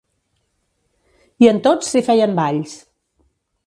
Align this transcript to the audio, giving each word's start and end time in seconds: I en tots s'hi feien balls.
I 1.45 1.51
en 1.53 1.61
tots 1.69 1.93
s'hi 1.93 2.05
feien 2.11 2.37
balls. 2.43 2.79